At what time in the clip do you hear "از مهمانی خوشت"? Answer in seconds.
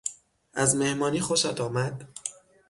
0.53-1.61